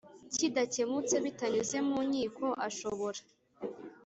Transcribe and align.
kidakemutse 0.35 1.15
bitanyuze 1.25 1.77
mu 1.87 1.97
nkiko 2.07 2.45
ashobora 2.67 3.19